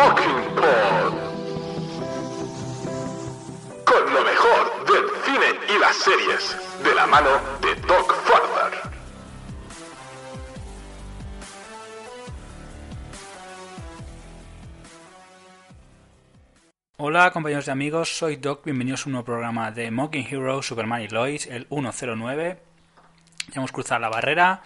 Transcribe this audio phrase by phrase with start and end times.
[0.00, 1.12] Mockingbird.
[3.84, 7.28] Con lo mejor del cine y las series, de la mano
[7.60, 8.80] de Doc Farther.
[16.96, 21.02] Hola compañeros y amigos, soy Doc, bienvenidos a un nuevo programa de Mocking Hero Superman
[21.02, 22.58] y Lois, el 109.
[23.48, 24.62] Ya hemos cruzado la barrera,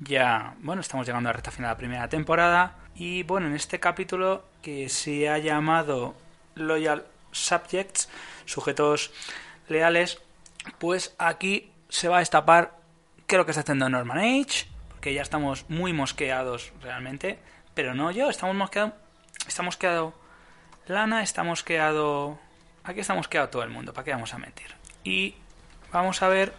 [0.00, 2.76] ya, bueno, estamos llegando a la recta final de la primera temporada.
[2.98, 6.16] Y bueno, en este capítulo que se ha llamado
[6.56, 8.08] Loyal Subjects,
[8.44, 9.12] sujetos
[9.68, 10.20] leales,
[10.78, 12.76] pues aquí se va a destapar
[13.28, 17.38] qué es lo que está haciendo Norman Age, porque ya estamos muy mosqueados realmente,
[17.72, 18.94] pero no yo, estamos mosqueados,
[19.46, 20.12] estamos mosqueado
[20.88, 22.36] Lana, está mosqueado,
[22.82, 24.74] aquí está mosqueado todo el mundo, ¿para qué vamos a mentir?
[25.04, 25.36] Y
[25.92, 26.52] vamos a ver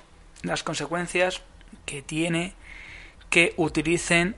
[0.44, 1.42] las consecuencias
[1.86, 2.54] que tiene
[3.30, 4.38] que utilicen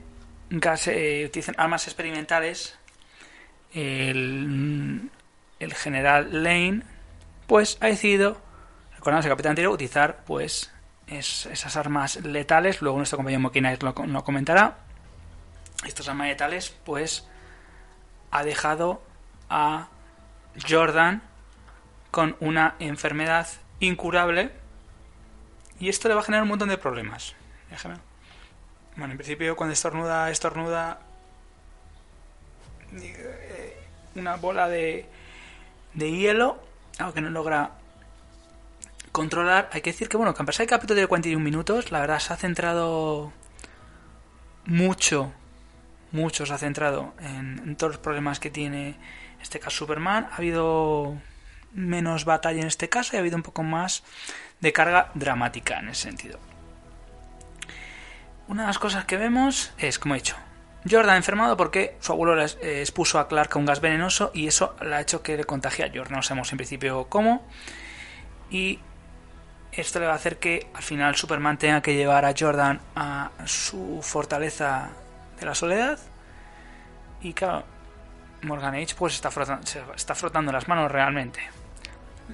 [0.52, 2.78] gas, eh, utilicen armas experimentales
[3.72, 5.10] el,
[5.58, 6.82] el general Lane
[7.46, 8.40] pues ha decidido
[8.94, 10.72] recordamos el capitán anterior utilizar pues
[11.06, 12.82] es, esas armas letales.
[12.82, 14.78] Luego nuestro compañero Mokina lo, lo comentará.
[15.84, 17.26] Estas armas letales pues
[18.30, 19.02] ha dejado
[19.50, 19.88] a
[20.68, 21.22] Jordan
[22.10, 23.48] con una enfermedad
[23.80, 24.52] incurable.
[25.80, 27.34] Y esto le va a generar un montón de problemas.
[27.70, 28.11] Déjame
[28.96, 31.00] bueno, en principio cuando estornuda, estornuda
[33.00, 33.76] eh,
[34.14, 35.06] una bola de,
[35.94, 36.62] de hielo,
[36.98, 37.72] algo que no logra
[39.12, 39.70] controlar.
[39.72, 41.92] Hay que decir que, bueno, que a pesar de que el capítulo de 41 minutos,
[41.92, 43.32] la verdad se ha centrado
[44.64, 45.32] mucho,
[46.10, 50.28] mucho se ha centrado en, todos los problemas que tiene en este caso Superman.
[50.32, 51.16] Ha habido
[51.72, 54.02] menos batalla en este caso y ha habido un poco más
[54.60, 56.38] de carga dramática en ese sentido.
[58.52, 60.36] Una de las cosas que vemos es, como he dicho,
[60.86, 64.76] Jordan enfermado porque su abuelo le eh, expuso a Clark un gas venenoso y eso
[64.82, 66.16] le ha hecho que le contagie a Jordan.
[66.16, 67.46] No sabemos en principio cómo.
[68.50, 68.78] Y
[69.72, 73.30] esto le va a hacer que al final Superman tenga que llevar a Jordan a
[73.46, 74.90] su fortaleza
[75.40, 75.98] de la soledad.
[77.22, 77.64] Y claro,
[78.42, 81.40] Morgan Age pues está frotando, se está frotando las manos realmente.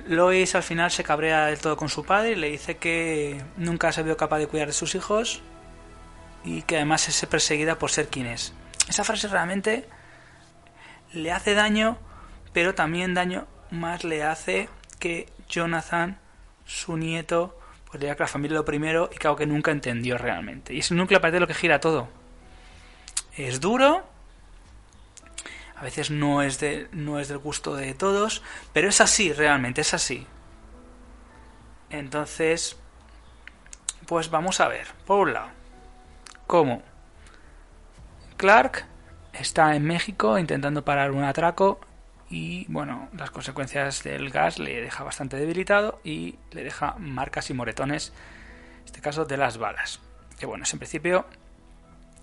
[0.09, 3.93] Lois al final se cabrea del todo con su padre y le dice que nunca
[3.93, 5.45] se vio capaz de cuidar de sus hijos
[6.49, 8.55] y que además es perseguida por ser quien es.
[8.89, 9.87] Esa frase realmente
[11.13, 11.99] le hace daño,
[12.55, 16.19] pero también daño más le hace que Jonathan,
[16.65, 20.17] su nieto, pues le que la familia lo primero y que algo que nunca entendió
[20.17, 20.73] realmente.
[20.73, 22.09] Y es un núcleo aparte de lo que gira todo.
[23.37, 24.07] Es duro,
[25.77, 28.43] a veces no es, de, no es del gusto de todos,
[28.73, 30.27] pero es así realmente, es así.
[31.91, 32.77] Entonces,
[34.07, 35.58] pues vamos a ver, por un lado
[36.49, 36.83] cómo
[38.39, 38.87] Clark
[39.33, 41.79] está en México intentando parar un atraco
[42.31, 47.55] y bueno, las consecuencias del gas le deja bastante debilitado y le deja marcas y
[47.55, 48.13] moretones,
[48.81, 50.01] en este caso de las balas.
[50.39, 51.27] Que bueno, en principio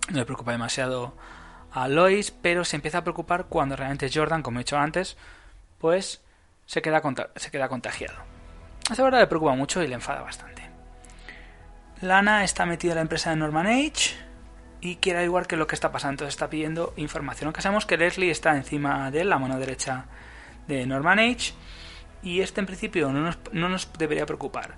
[0.09, 1.15] no le preocupa demasiado
[1.71, 5.17] a Lois, pero se empieza a preocupar cuando realmente Jordan, como he dicho antes,
[5.79, 6.23] pues
[6.65, 7.01] se queda,
[7.35, 8.15] se queda contagiado.
[8.89, 10.64] Hasta ahora le preocupa mucho y le enfada bastante.
[12.01, 14.15] Lana está metida en la empresa de Norman Age
[14.81, 16.13] y quiere igual que lo que está pasando.
[16.13, 17.47] Entonces está pidiendo información.
[17.47, 20.05] Aunque sabemos que Leslie está encima de él, la mano derecha
[20.67, 21.53] de Norman Age.
[22.21, 24.75] Y este en principio no nos, no nos debería preocupar.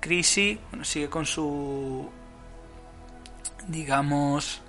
[0.00, 2.10] Chrissy sigue con su.
[3.66, 4.62] digamos.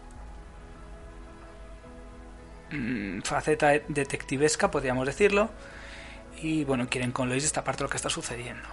[2.71, 5.49] Mm, faceta detectivesca, podríamos decirlo.
[6.41, 8.67] Y bueno, quieren con Lois esta parte de lo que está sucediendo.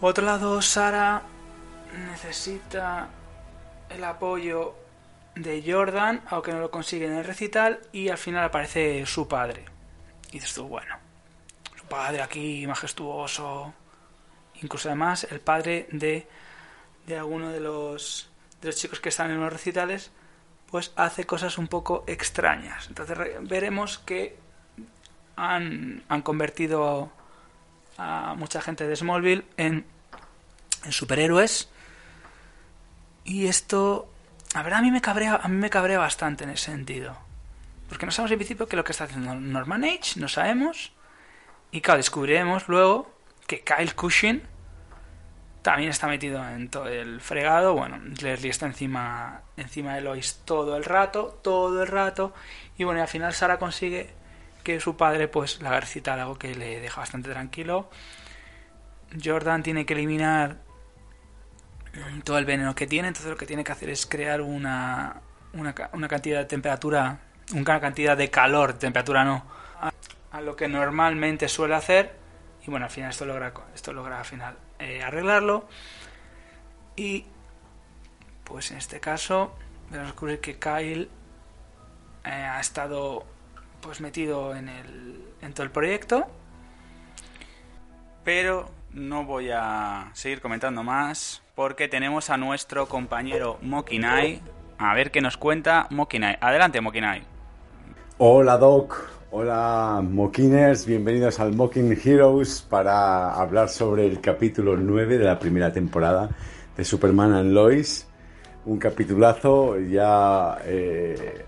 [0.00, 1.22] Por otro lado, Sara
[2.10, 3.08] necesita
[3.90, 4.76] el apoyo
[5.34, 9.64] de Jordan, aunque no lo consigue en el recital, y al final aparece su padre.
[10.28, 10.94] Y dices tú, bueno,
[11.76, 13.74] su padre aquí majestuoso,
[14.62, 16.28] incluso además el padre de,
[17.06, 18.30] de alguno de los,
[18.60, 20.12] de los chicos que están en los recitales,
[20.70, 22.86] pues hace cosas un poco extrañas.
[22.88, 24.36] Entonces veremos que
[25.34, 27.10] han, han convertido
[27.98, 29.84] a mucha gente de Smallville en
[30.88, 31.68] superhéroes.
[33.24, 34.08] Y esto,
[34.54, 37.18] la verdad, a mí me cabrea, a mí me cabrea bastante en ese sentido.
[37.88, 40.92] Porque no sabemos en principio que lo que está haciendo Norman Age, no sabemos.
[41.70, 43.12] Y claro, descubriremos luego
[43.46, 44.42] que Kyle Cushing
[45.62, 47.74] también está metido en todo el fregado.
[47.74, 52.32] Bueno, Leslie está encima, encima de Lois todo el rato, todo el rato.
[52.78, 54.10] Y bueno, y al final Sara consigue
[54.68, 57.88] que su padre pues la recitar algo que le deja bastante tranquilo.
[59.24, 60.58] Jordan tiene que eliminar
[62.22, 65.22] todo el veneno que tiene, entonces lo que tiene que hacer es crear una,
[65.54, 67.18] una, una cantidad de temperatura,
[67.54, 69.42] una cantidad de calor, temperatura no,
[70.32, 72.14] a, lo que normalmente suele hacer.
[72.66, 75.66] Y bueno, al final esto logra, esto logra al final eh, arreglarlo.
[76.94, 77.24] Y
[78.44, 81.08] pues en este caso vamos a descubrir que Kyle
[82.22, 83.37] eh, ha estado
[83.80, 86.26] pues metido en, el, en todo el proyecto.
[88.24, 94.40] Pero no voy a seguir comentando más porque tenemos a nuestro compañero Mokinai.
[94.78, 96.38] A ver qué nos cuenta Mokinai.
[96.40, 97.22] Adelante, Mokinai.
[98.18, 99.10] Hola, Doc.
[99.30, 100.86] Hola, Mokiners.
[100.86, 106.30] Bienvenidos al Mokin Heroes para hablar sobre el capítulo 9 de la primera temporada
[106.76, 108.06] de Superman and Lois.
[108.64, 109.78] Un capitulazo.
[109.78, 110.58] Ya.
[110.64, 111.44] Eh,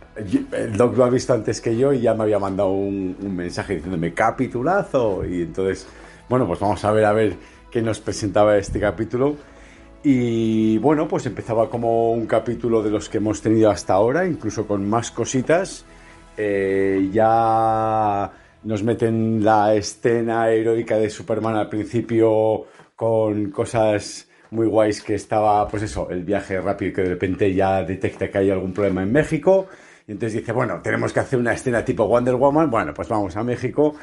[0.52, 3.37] el Doc lo ha visto antes que yo y ya me había mandado un, un
[3.37, 5.25] mensaje diciéndome capitulazo.
[5.25, 5.87] Y entonces
[6.31, 7.34] bueno, pues vamos a ver a ver
[7.72, 9.34] qué nos presentaba este capítulo.
[10.05, 14.64] Y bueno, pues empezaba como un capítulo de los que hemos tenido hasta ahora, incluso
[14.64, 15.84] con más cositas.
[16.37, 18.31] Eh, ya
[18.62, 25.67] nos meten la escena heroica de Superman al principio con cosas muy guays que estaba,
[25.67, 29.11] pues eso, el viaje rápido que de repente ya detecta que hay algún problema en
[29.11, 29.67] México.
[30.10, 32.68] Y entonces dice, bueno, tenemos que hacer una escena tipo Wonder Woman.
[32.68, 33.94] Bueno, pues vamos a México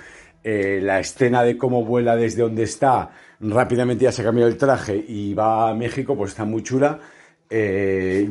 [0.42, 3.10] eh, la escena de cómo vuela desde donde está,
[3.42, 6.98] rápidamente ya se ha cambiado el traje y va a México, pues está muy chula.
[7.50, 8.26] Eh,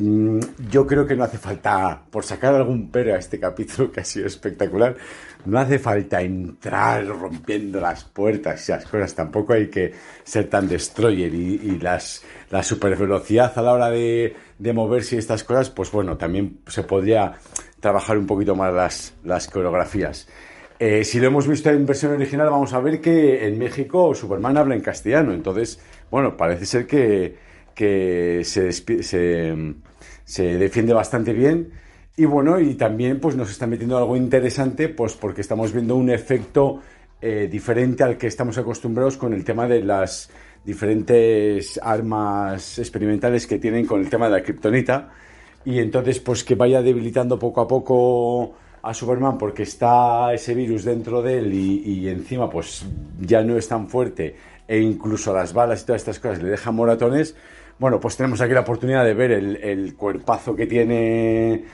[0.70, 4.04] yo creo que no hace falta, por sacar algún pero a este capítulo que ha
[4.04, 4.96] sido espectacular,
[5.44, 9.14] no hace falta entrar rompiendo las puertas y las cosas.
[9.14, 9.92] Tampoco hay que
[10.24, 15.44] ser tan destroyer y, las, la supervelocidad a la hora de, de, moverse y estas
[15.44, 17.34] cosas, pues bueno, también se podría
[17.86, 20.26] trabajar un poquito más las, las coreografías.
[20.80, 24.56] Eh, si lo hemos visto en versión original, vamos a ver que en México Superman
[24.56, 25.32] habla en castellano.
[25.32, 25.78] Entonces,
[26.10, 31.70] bueno, parece ser que, se, se, defiende bastante bien.
[32.16, 36.10] Y bueno, y también pues nos está metiendo algo interesante, pues porque estamos viendo un
[36.10, 36.80] efecto
[37.20, 40.28] eh, diferente al que estamos acostumbrados con el tema de las
[40.64, 45.12] diferentes armas experimentales que tienen con el tema de la kriptonita.
[45.66, 50.84] Y entonces, pues que vaya debilitando poco a poco a Superman porque está ese virus
[50.84, 52.86] dentro de él y, encima pues
[53.20, 54.36] ya no es tan fuerte
[54.68, 57.34] e incluso las balas y todas estas cosas le dejan moratones,
[57.80, 61.64] bueno, pues tenemos aquí la oportunidad de ver el, cuerpazo que tiene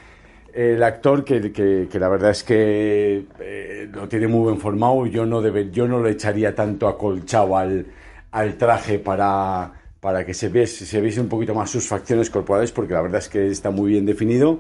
[0.55, 5.07] el actor, que, la verdad es que eh, lo tiene muy bien formado.
[5.07, 7.87] Yo no, debe, yo no le echaría tanto acolchado al,
[8.31, 12.93] al traje para, para que se viese, se un poquito más sus facciones corporales, porque
[12.93, 14.59] la verdad es que está muy bien definido.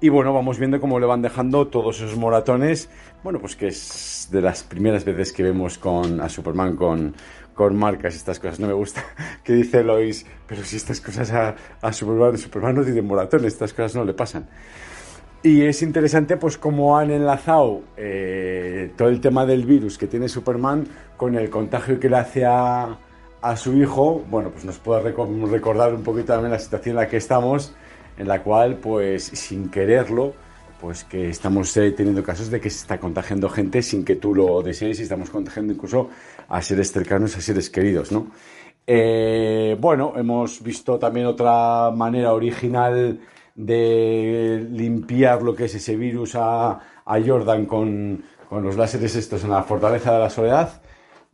[0.00, 2.88] Y bueno, vamos viendo cómo le van dejando todos esos moratones.
[3.24, 7.16] Bueno, pues que es de las primeras veces que vemos con, a Superman con,
[7.52, 8.60] con marcas estas cosas.
[8.60, 9.02] No me gusta
[9.42, 13.72] que dice Lois, pero si estas cosas a, a Superman, Superman no tiene moratones, estas
[13.72, 14.48] cosas no le pasan.
[15.42, 20.28] Y es interesante pues cómo han enlazado eh, todo el tema del virus que tiene
[20.28, 22.98] Superman con el contagio que le hace a,
[23.50, 24.24] a su hijo.
[24.28, 27.74] Bueno, pues nos puede recordar un poquito también la situación en la que estamos
[28.18, 30.34] en la cual, pues sin quererlo,
[30.80, 34.34] pues que estamos eh, teniendo casos de que se está contagiando gente sin que tú
[34.34, 36.08] lo desees y estamos contagiando incluso
[36.48, 38.28] a seres cercanos, a seres queridos, ¿no?
[38.86, 43.20] Eh, bueno, hemos visto también otra manera original
[43.54, 49.44] de limpiar lo que es ese virus a, a Jordan con, con, los láseres estos
[49.44, 50.82] en la Fortaleza de la Soledad.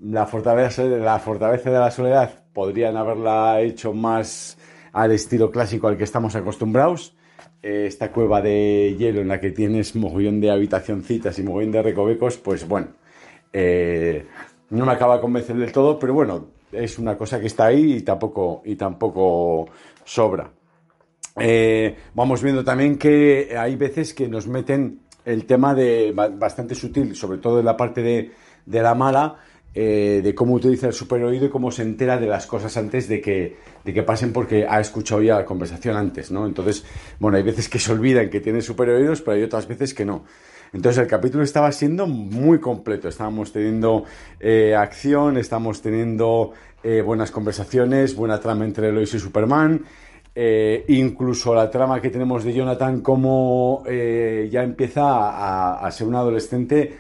[0.05, 4.59] La fortaleza, la fortaleza de la Soledad podrían haberla hecho más
[4.93, 7.17] al estilo clásico al que estamos acostumbrados.
[7.63, 11.83] Eh, esta cueva de hielo en la que tienes mogollón de habitacioncitas y mogollón de
[11.83, 12.89] recovecos, pues bueno,
[13.53, 14.27] eh,
[14.71, 17.99] no me acaba de convencer del todo, pero bueno, es una cosa que está ahí
[17.99, 19.69] y tampoco, y tampoco
[20.05, 20.51] sobra.
[21.39, 27.15] Eh, vamos viendo también que hay veces que nos meten el tema de bastante sutil,
[27.15, 28.33] sobre todo en la parte de,
[28.67, 29.39] de la mala,
[29.75, 33.23] eh, de cómo utiliza el superoído y cómo se entera de las cosas antes de
[33.23, 36.47] que, de que pasen porque ha escuchado ya la conversación antes, ¿no?
[36.47, 36.85] Entonces,
[37.19, 40.25] bueno, hay veces que se olvidan que tiene superoídos, pero hay otras veces que no.
[40.75, 43.09] Entonces el capítulo estaba siendo muy completo.
[43.09, 44.05] Estábamos teniendo
[44.41, 46.53] eh, acción, estamos teniendo
[46.83, 49.87] eh, buenas conversaciones, buena trama entre Lois y Superman.
[50.89, 56.97] Incluso la trama que tenemos de Jonathan como ya empieza a, a, ser un adolescente,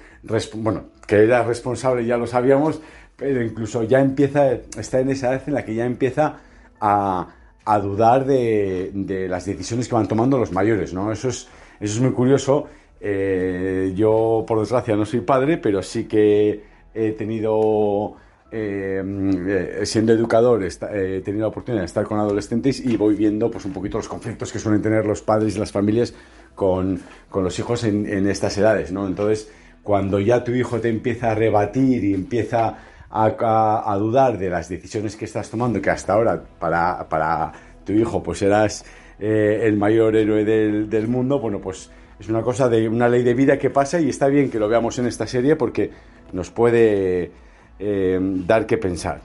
[0.56, 2.80] bueno, que era responsable, ya lo sabíamos,
[3.16, 6.36] pero incluso ya empieza, está en esa edad en la que ya empieza
[6.80, 7.28] a,
[7.64, 11.12] a dudar de, de, las decisiones que van tomando los mayores, ¿no?
[11.12, 11.48] Eso es,
[11.80, 12.68] eso es muy curioso
[13.04, 16.62] eh, yo, por desgracia, no soy padre, pero sí que
[16.94, 18.14] he tenido,
[18.52, 23.50] eh, eh, siendo educador, he tenido la oportunidad de estar con adolescentes y voy viendo
[23.50, 26.14] pues, un poquito los conflictos que suelen tener los padres y las familias
[26.54, 27.00] con,
[27.34, 28.92] los hijos en, estas edades.
[28.92, 29.08] ¿no?
[29.08, 29.50] Entonces,
[29.82, 32.78] cuando ya tu hijo te empieza a rebatir y empieza
[33.10, 37.52] a, dudar de las decisiones que estás tomando, que hasta ahora para, para
[37.84, 38.84] tu hijo pues eras
[39.18, 41.90] el mayor héroe del, del mundo, bueno, pues
[42.22, 44.68] es una cosa de una ley de vida que pasa y está bien que lo
[44.68, 45.90] veamos en esta serie porque
[46.32, 47.32] nos puede
[47.80, 49.20] eh, dar que pensar.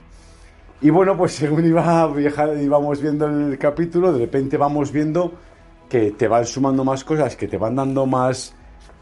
[0.80, 2.12] Y bueno, pues según iba
[2.60, 5.32] íbamos viendo el capítulo, de repente vamos viendo
[5.88, 8.56] que te van sumando más cosas, que te van dando más,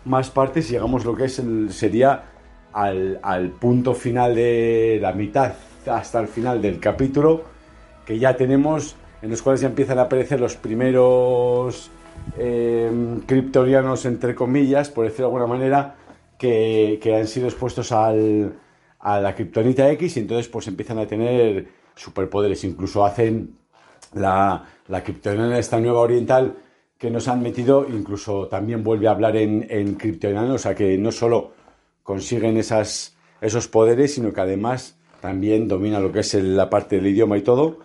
[0.06, 2.24] más partes y llegamos lo que es el, sería
[2.72, 5.52] al, al punto final de la mitad
[5.86, 7.44] hasta el final del capítulo,
[8.04, 11.90] que ya tenemos, en los cuales ya empiezan a aparecer los primeros
[12.38, 15.94] eh, kryptonianos, entre comillas, por decirlo de alguna manera,
[16.38, 18.54] que, han sido expuestos al,
[19.00, 22.64] a la kriptonita X y entonces pues empiezan a tener superpoderes.
[22.64, 23.56] Incluso hacen
[24.14, 26.56] la, la kriptoniana, esta nueva oriental,
[26.98, 30.96] que nos han metido, incluso también vuelve a hablar en, en kryptoniano, o sea que
[30.96, 31.52] no solo
[32.02, 37.36] consiguen esos poderes, sino que además también domina lo que es la parte del idioma
[37.36, 37.78] y todo.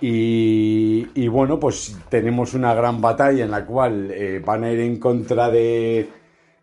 [0.00, 4.98] Y, bueno, pues tenemos una gran batalla en la cual eh, van a ir en
[4.98, 6.08] contra de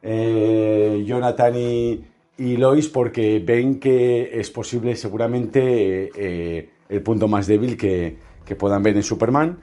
[0.02, 7.76] eh, Jonathan y, Lois porque ven que es posible seguramente eh, el punto más débil
[7.76, 8.16] que,
[8.46, 9.58] que, puedan ver en Superman.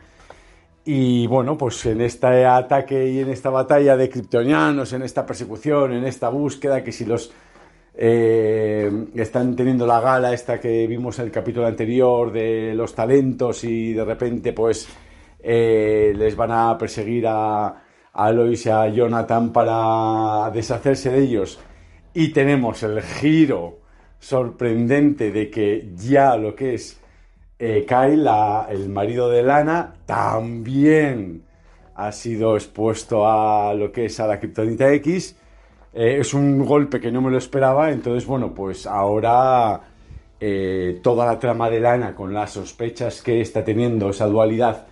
[0.84, 5.92] Y bueno, pues en este ataque y en esta batalla de kryptonianos, en esta persecución,
[5.92, 7.32] en esta búsqueda, que si los
[7.94, 13.64] eh, están teniendo la gala esta que vimos en el capítulo anterior de los talentos
[13.64, 14.88] y de repente pues
[15.40, 21.60] eh, les van a perseguir a, a Lois y a Jonathan para deshacerse de ellos.
[22.14, 23.78] Y tenemos el giro
[24.18, 27.01] sorprendente de que ya lo que es
[27.64, 28.28] eh, Kyle,
[28.70, 31.44] el marido de Lana, también
[31.94, 35.36] ha sido expuesto a lo que es a la Kryptonita X.
[35.94, 39.80] Eh, es un golpe que no me lo esperaba, entonces bueno, pues ahora
[40.40, 44.88] eh, toda la trama de Lana con las sospechas que está teniendo, esa dualidad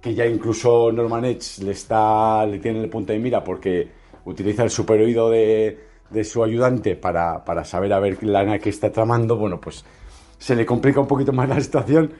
[0.00, 3.88] que ya incluso Norman Edge le está le tiene el punto de mira porque
[4.24, 5.80] utiliza el super oído de,
[6.10, 9.84] de su ayudante para, para, saber a ver Lana que está tramando, bueno, pues
[10.38, 12.12] se le complica un poquito más la situación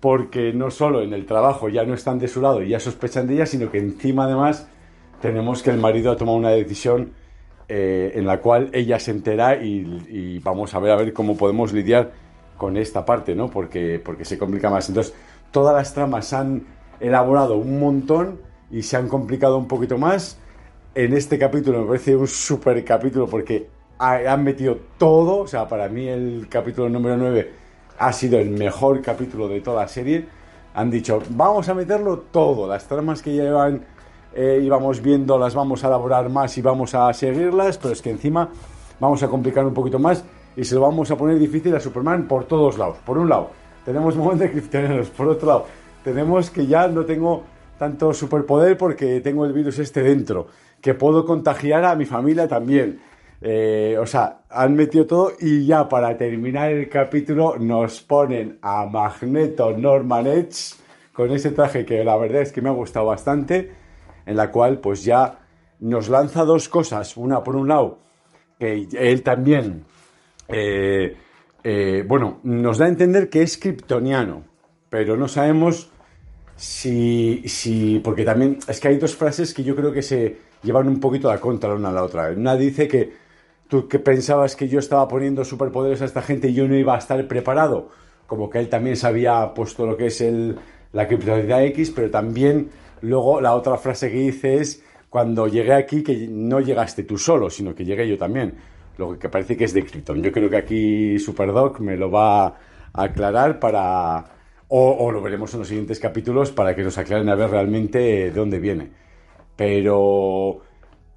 [0.00, 3.26] porque no solo en el trabajo ya no están de su lado y ya sospechan
[3.26, 4.68] de ella, sino que encima además
[5.22, 7.12] tenemos que el marido ha tomado una decisión
[7.66, 11.72] eh, en la cual ella se entera y, vamos a ver a ver cómo podemos
[11.72, 12.12] lidiar
[12.58, 13.48] con esta parte, ¿no?
[13.48, 14.90] Porque, porque se complica más.
[14.90, 15.14] Entonces,
[15.50, 16.66] todas las tramas han
[17.00, 18.40] elaborado un montón
[18.70, 20.38] y se han complicado un poquito más.
[20.94, 23.68] En este capítulo me parece un super capítulo porque
[23.98, 25.38] han metido todo.
[25.38, 27.52] O sea, para mí el capítulo número 9
[27.98, 30.26] ha sido el mejor capítulo de toda la serie.
[30.74, 32.66] Han dicho, vamos a meterlo todo.
[32.66, 33.84] Las tramas que llevan
[34.36, 38.10] eh, íbamos viendo, las vamos a elaborar más y vamos a seguirlas, pero es que
[38.10, 38.48] encima
[38.98, 40.24] vamos a complicar un poquito más
[40.56, 42.98] y se lo vamos a poner difícil a Superman por todos lados.
[43.06, 43.50] Por un lado,
[43.84, 45.66] tenemos un montón de cristianos, por otro lado,
[46.02, 47.44] tenemos que ya no tengo
[47.78, 50.48] tanto superpoder porque tengo el virus este dentro,
[50.80, 53.00] que puedo contagiar a mi familia también.
[53.46, 58.86] Eh, o sea, han metido todo y ya para terminar el capítulo nos ponen a
[58.86, 60.76] Magneto Norman Edge
[61.12, 63.70] con ese traje que la verdad es que me ha gustado bastante
[64.24, 65.40] en la cual pues ya
[65.80, 67.18] nos lanza dos cosas.
[67.18, 67.98] Una, por un lado,
[68.58, 69.84] que él también,
[70.48, 71.14] eh,
[71.62, 74.42] eh, bueno, nos da a entender que es kryptoniano,
[74.88, 75.90] pero no sabemos
[76.56, 80.88] si, si, porque también es que hay dos frases que yo creo que se llevan
[80.88, 82.30] un poquito a contra la una a la otra.
[82.30, 83.23] Una dice que
[83.82, 86.94] tú que pensabas que yo estaba poniendo superpoderes a esta gente y yo no iba
[86.94, 87.88] a estar preparado,
[88.26, 90.56] como que él también se había puesto lo que es el,
[90.92, 92.70] la criptonita X, pero también
[93.04, 97.50] Luego la otra frase que dice es, cuando llegué aquí, que no llegaste tú solo,
[97.50, 98.54] sino que llegué yo también.
[98.96, 100.22] Lo que parece que es de Krypton.
[100.22, 102.56] Yo creo que aquí Superdoc me lo va a
[102.94, 104.24] aclarar para...
[104.68, 108.30] O, lo veremos en los siguientes capítulos para que nos aclaren a ver realmente de
[108.30, 108.90] dónde viene.
[109.54, 110.62] Pero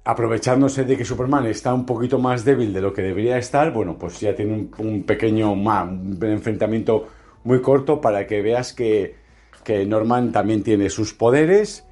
[0.08, 3.98] aprovechándose de que Superman está un poquito más débil de lo que debería estar, bueno,
[3.98, 7.06] pues ya tiene un, pequeño un enfrentamiento
[7.44, 9.16] muy corto para que veas que,
[9.62, 11.86] que Norman también tiene sus poderes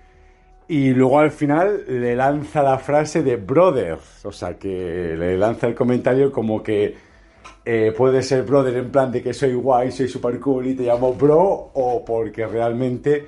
[0.66, 5.66] y luego al final le lanza la frase de brother, o sea que le lanza
[5.66, 6.94] el comentario como que
[7.66, 10.84] eh, puede ser brother en plan de que soy guay, soy super cool y te
[10.84, 13.26] llamo bro, o porque realmente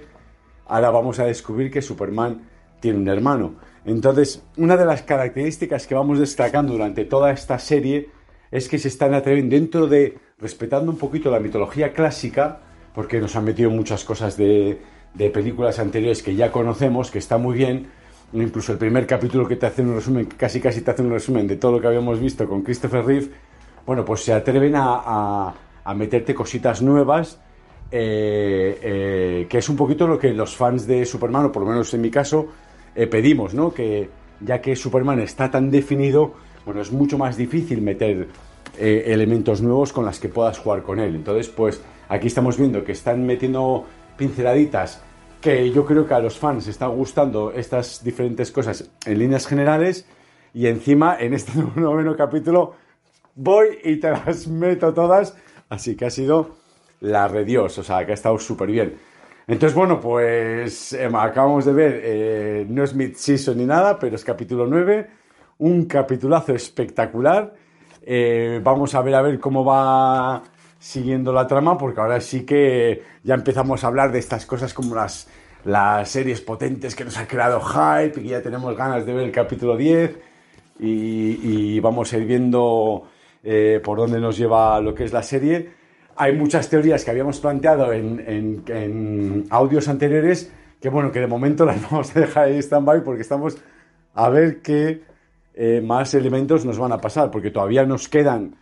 [0.66, 2.40] ahora vamos a descubrir que Superman
[2.80, 3.67] tiene un hermano.
[3.84, 8.10] Entonces, una de las características que vamos destacando durante toda esta serie
[8.50, 12.60] es que se están atreviendo dentro de, respetando un poquito la mitología clásica,
[12.94, 14.78] porque nos han metido muchas cosas de,
[15.14, 17.86] de películas anteriores que ya conocemos, que está muy bien.
[18.32, 21.46] Incluso el primer capítulo que te hace un resumen, casi casi te hace un resumen
[21.46, 23.30] de todo lo que habíamos visto con Christopher Reeve,
[23.86, 25.54] bueno, pues se atreven a,
[25.96, 27.40] meterte cositas nuevas,
[27.90, 31.70] eh, eh, que es un poquito lo que los fans de Superman, o por lo
[31.70, 32.48] menos en mi caso,
[32.98, 33.72] eh, pedimos, ¿no?
[33.72, 36.34] Que ya que Superman está tan definido,
[36.66, 38.28] bueno, es mucho más difícil meter
[38.78, 41.16] elementos nuevos con las que puedas jugar con él.
[41.16, 43.86] Entonces, pues aquí estamos viendo que están metiendo
[44.16, 45.02] pinceladitas
[45.40, 50.06] que yo creo que a los fans están gustando estas diferentes cosas en líneas generales
[50.52, 52.74] y encima en este noveno capítulo
[53.34, 55.36] voy y te las meto todas,
[55.68, 56.56] así que ha sido
[57.00, 58.98] la red Dios, o sea, que ha estado súper bien.
[59.48, 64.22] Entonces, bueno, pues em, acabamos de ver, eh, no es mid-season ni nada, pero es
[64.22, 65.08] capítulo 9,
[65.58, 67.54] un capitulazo espectacular.
[68.02, 70.42] Eh, vamos a ver a ver cómo va
[70.78, 74.94] siguiendo la trama, porque ahora sí que ya empezamos a hablar de estas cosas como
[74.94, 75.28] las,
[75.64, 79.24] las series potentes que nos ha creado hype y que ya tenemos ganas de ver
[79.24, 80.18] el capítulo 10
[80.80, 83.08] y, vamos a ir viendo
[83.42, 85.70] eh, por dónde nos lleva lo que es la serie.
[86.20, 91.80] Hay muchas teorías que habíamos planteado en, audios anteriores que, bueno, que de momento las
[91.90, 93.56] vamos a dejar ahí stand-by porque estamos
[94.14, 95.02] a ver qué
[95.54, 98.56] eh, más elementos nos van a pasar, porque todavía nos quedan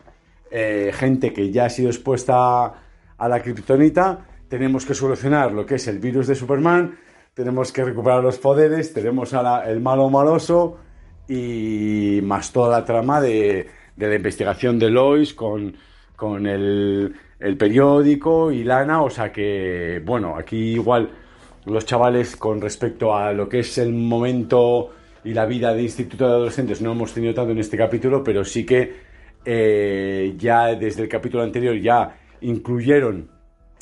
[0.51, 2.75] eh, gente que ya ha sido expuesta
[3.17, 6.99] a la kriptonita, tenemos que solucionar lo que es el virus de Superman,
[7.35, 10.79] tenemos que recuperar los poderes, tenemos a el malo maloso
[11.29, 13.66] y más toda la trama de,
[13.97, 15.75] la investigación de Lois con,
[16.14, 21.11] con el, el, periódico y Lana, o sea que, bueno, aquí igual
[21.64, 24.90] los chavales con respecto a lo que es el momento
[25.25, 28.44] y la vida de instituto de adolescentes no hemos tenido tanto en este capítulo, pero
[28.44, 28.94] sí que
[29.44, 33.29] eh, ya desde el capítulo anterior ya incluyeron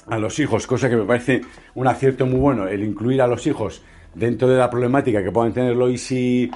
[0.06, 1.40] a los hijos, cosa que me parece
[1.74, 3.82] un acierto muy bueno, el incluir a los hijos
[4.14, 6.50] dentro de la problemática que puedan tener Lois y,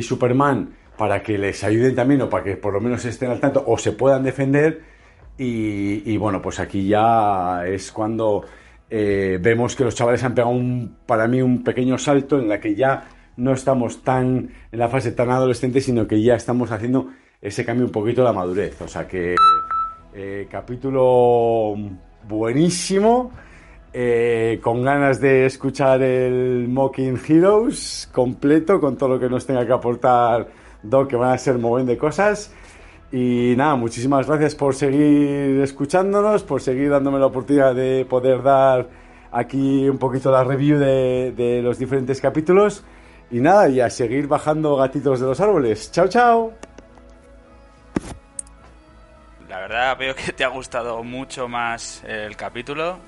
[0.00, 3.62] Superman para que les ayuden también o para que por lo menos estén al tanto
[3.66, 4.93] o se puedan defender.
[5.36, 8.44] Y, bueno, pues aquí ya es cuando
[8.88, 12.60] eh, vemos que los chavales han pegado un, para mí un pequeño salto en la
[12.60, 17.08] que ya no estamos tan en la fase tan adolescente, sino que ya estamos haciendo
[17.40, 18.80] ese cambio un poquito la madurez.
[18.80, 19.34] O sea que
[20.14, 21.74] eh, capítulo
[22.28, 23.32] buenísimo,
[23.92, 29.66] eh, con ganas de escuchar el Mocking Heroes completo, con todo lo que nos tenga
[29.66, 30.48] que aportar
[30.82, 32.52] Doc, que van a ser un de cosas.
[33.16, 38.88] Y nada, muchísimas gracias por seguir escuchándonos, por seguir dándome la oportunidad de poder dar
[39.30, 42.82] aquí un poquito la review de, los diferentes capítulos.
[43.30, 45.92] Y nada, y a seguir bajando gatitos de los árboles.
[45.92, 46.54] Chao, chao.
[49.48, 52.98] La verdad veo que te ha gustado mucho más el capítulo.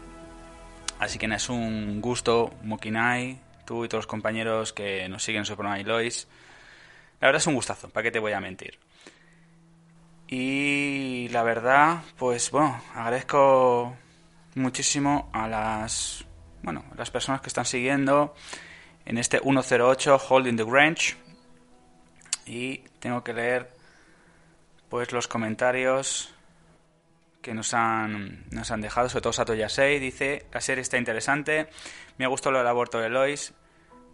[1.00, 5.82] Así que es un gusto, Mokinai, tú y todos los compañeros que nos siguen y
[5.82, 6.28] Lois.
[7.20, 8.85] La verdad es un gustazo, ¿para qué te voy a mentir?
[10.28, 13.96] Y la verdad, pues bueno, agradezco
[14.54, 16.26] muchísimo a las
[16.66, 18.34] bueno, las personas que están siguiendo
[19.04, 21.14] en este 108 Holding the Grange.
[22.44, 23.70] Y tengo que leer
[24.88, 26.34] pues los comentarios
[27.40, 31.68] que nos han, nos han dejado, sobre todo Sato Yasei, dice, la serie está interesante,
[32.18, 33.52] me ha gustado lo del aborto de Lois,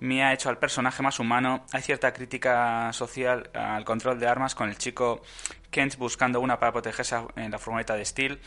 [0.03, 4.55] me ha hecho al personaje más humano, hay cierta crítica social al control de armas
[4.55, 5.23] con el chico
[5.71, 8.41] Kent buscando una para protegerse en la furgoneta de Steel.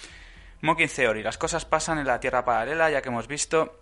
[0.62, 3.80] Mocking Theory, las cosas pasan en la Tierra paralela, ya que hemos visto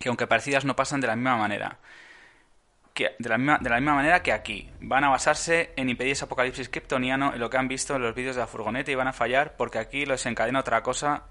[0.00, 1.78] que aunque parecidas no pasan de la misma manera
[2.94, 4.70] de, la misma, de la misma manera que aquí.
[4.80, 8.14] Van a basarse en impedir ese apocalipsis kryptoniano en lo que han visto en los
[8.14, 11.24] vídeos de la furgoneta y van a fallar porque aquí les encadena otra cosa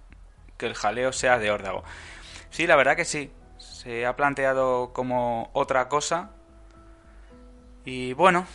[0.58, 1.84] que el jaleo sea de órdago.
[2.50, 3.32] Sí, la verdad que sí.
[3.84, 6.32] Se ha planteado como otra cosa.
[7.84, 8.48] Y bueno,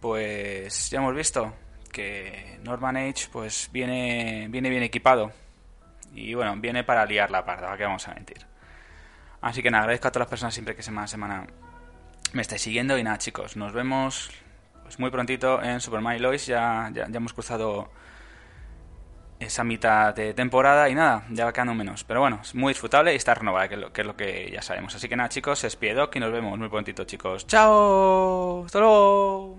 [0.00, 1.54] pues ya hemos visto
[1.92, 5.30] que Norman Age pues viene, viene bien equipado.
[6.12, 8.44] Y bueno, viene para liar la parda, que vamos a mentir.
[9.40, 11.46] Así que nada, agradezco a todas las personas siempre que semana a semana
[12.32, 14.30] me estáis siguiendo y nada chicos, nos vemos
[14.82, 17.90] pues muy prontito en Superman y Lois ya, ya, hemos cruzado
[19.40, 22.04] esa mitad de temporada y nada, ya va quedando menos.
[22.04, 24.62] Pero bueno, es muy disfrutable y está renovada, que es, lo, que es que ya
[24.62, 24.94] sabemos.
[24.94, 27.46] Así que nada, chicos, es Doc y nos vemos muy prontito, chicos.
[27.46, 28.64] ¡Chao!
[28.64, 29.58] ¡Hasta luego!